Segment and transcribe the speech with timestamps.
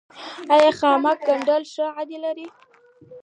[0.55, 2.47] آیا د خامک ګنډل ښه عاید لري؟